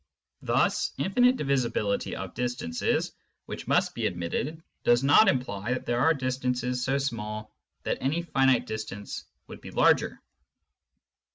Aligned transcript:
Thus 0.41 0.93
infinite 0.97 1.37
divisibility 1.37 2.15
of 2.15 2.33
distances, 2.33 3.11
which 3.45 3.67
must 3.67 3.93
be 3.93 4.07
admitted, 4.07 4.63
does 4.83 5.03
not 5.03 5.27
imply 5.27 5.73
that 5.75 5.85
there 5.85 5.99
are 5.99 6.15
distances 6.15 6.83
so 6.83 6.97
small 6.97 7.51
that 7.83 7.99
any 8.01 8.23
finite 8.23 8.65
distance 8.65 9.25
would 9.45 9.61
be 9.61 9.69
larger. 9.69 10.19